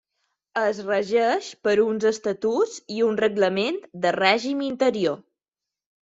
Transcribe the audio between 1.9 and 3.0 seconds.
estatuts